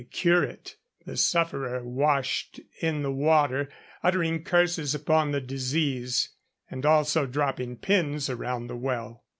cure 0.09 0.43
it. 0.43 0.77
The 1.05 1.15
sufferer 1.15 1.83
washed 1.83 2.59
in 2.79 3.03
the 3.03 3.11
water, 3.11 3.69
uttering 4.01 4.43
curses 4.43 4.95
upon 4.95 5.29
the 5.29 5.39
disease, 5.41 6.29
and 6.71 6.83
also 6.87 7.27
dropping 7.27 7.75
pins 7.77 8.27
around 8.27 8.65
the 8.65 8.77
well. 8.77 9.23